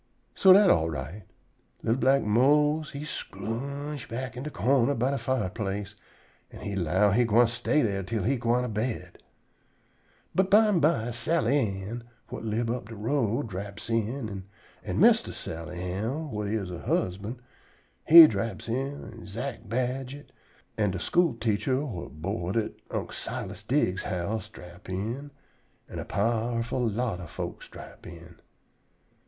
So 0.33 0.51
dat 0.51 0.71
all 0.71 0.89
right. 0.89 1.25
Li'l 1.83 1.93
black 1.95 2.23
Mose 2.23 2.89
he 2.89 3.05
scrooge 3.05 4.09
back 4.09 4.35
in 4.35 4.41
de 4.41 4.49
corner 4.49 4.95
by 4.95 5.11
de 5.11 5.19
fireplace, 5.19 5.95
an' 6.49 6.61
he 6.61 6.75
'low 6.75 7.11
he 7.11 7.23
gwine 7.23 7.45
stay 7.45 7.83
dere 7.83 8.01
till 8.01 8.23
he 8.23 8.37
gwine 8.37 8.63
to 8.63 8.67
bed. 8.69 9.19
But 10.33 10.49
bimeby 10.49 11.13
Sally 11.13 11.59
Ann, 11.83 12.05
whut 12.31 12.43
live 12.43 12.71
up 12.71 12.89
de 12.89 12.95
road, 12.95 13.49
draps 13.49 13.91
in, 13.91 14.45
an' 14.83 14.99
Mistah 14.99 15.33
Sally 15.33 15.79
Ann, 15.79 16.29
whut 16.29 16.47
is 16.47 16.69
her 16.69 16.79
husban', 16.79 17.39
he 18.07 18.25
draps 18.25 18.67
in 18.67 19.03
an' 19.03 19.27
Zack 19.27 19.65
Badget 19.69 20.31
an' 20.79 20.89
de 20.89 20.99
school 20.99 21.35
teacher 21.35 21.79
whut 21.85 22.19
board 22.23 22.57
at 22.57 22.73
Unc' 22.89 23.13
Silas 23.13 23.61
Diggs's 23.61 24.05
house 24.05 24.49
drap 24.49 24.89
in, 24.89 25.29
an' 25.87 25.99
a 25.99 26.05
powerful 26.05 26.83
lot 26.89 27.19
ob 27.19 27.29
folks 27.29 27.67
drap 27.67 28.07
in. 28.07 28.39